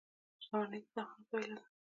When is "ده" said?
1.59-1.65